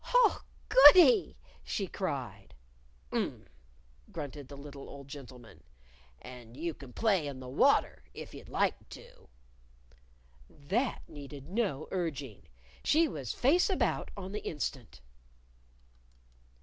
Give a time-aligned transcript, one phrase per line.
[0.15, 2.55] "Oh, goody!" she cried.
[3.11, 3.45] "Um!"
[4.11, 5.63] grunted the little old gentleman.
[6.19, 9.29] "And you can play in the water if you'd like to."
[10.49, 12.47] That needed no urging!
[12.83, 15.01] She was face about on the instant.